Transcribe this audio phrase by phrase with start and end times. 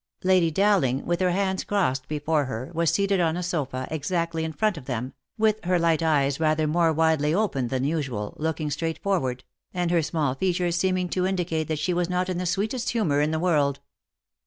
[0.23, 4.51] Lady Dowling, with her hands crossed before her, was seated on a sofa exactly in
[4.51, 8.97] front of them, with her light eyes rather more widely open than usual, looking straight
[9.03, 9.43] forward,
[9.75, 13.21] and her small features seeming to indicate that she was not in the sweetest humour
[13.21, 13.79] in the world.